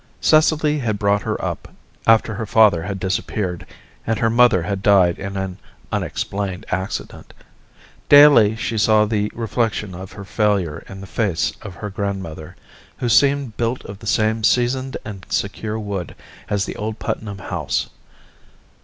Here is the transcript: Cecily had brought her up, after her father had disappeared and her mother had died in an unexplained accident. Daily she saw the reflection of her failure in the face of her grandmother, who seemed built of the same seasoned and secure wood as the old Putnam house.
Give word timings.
Cecily 0.19 0.79
had 0.79 0.97
brought 0.97 1.21
her 1.21 1.39
up, 1.45 1.67
after 2.07 2.33
her 2.33 2.47
father 2.47 2.81
had 2.81 2.99
disappeared 2.99 3.67
and 4.07 4.17
her 4.17 4.31
mother 4.31 4.63
had 4.63 4.81
died 4.81 5.19
in 5.19 5.37
an 5.37 5.59
unexplained 5.91 6.65
accident. 6.69 7.35
Daily 8.09 8.55
she 8.55 8.79
saw 8.79 9.05
the 9.05 9.31
reflection 9.35 9.93
of 9.93 10.13
her 10.13 10.25
failure 10.25 10.83
in 10.89 11.01
the 11.01 11.05
face 11.05 11.53
of 11.61 11.75
her 11.75 11.91
grandmother, 11.91 12.55
who 12.97 13.09
seemed 13.09 13.57
built 13.57 13.85
of 13.85 13.99
the 13.99 14.07
same 14.07 14.43
seasoned 14.43 14.97
and 15.05 15.23
secure 15.29 15.77
wood 15.79 16.15
as 16.49 16.65
the 16.65 16.75
old 16.77 16.97
Putnam 16.97 17.37
house. 17.37 17.91